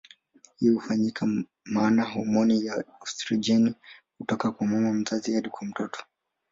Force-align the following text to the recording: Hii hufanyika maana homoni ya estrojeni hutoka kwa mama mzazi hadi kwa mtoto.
Hii 0.59 0.69
hufanyika 0.69 1.27
maana 1.65 2.03
homoni 2.03 2.65
ya 2.65 2.83
estrojeni 3.03 3.75
hutoka 4.17 4.51
kwa 4.51 4.67
mama 4.67 4.93
mzazi 4.93 5.33
hadi 5.33 5.49
kwa 5.49 5.67
mtoto. 5.67 6.03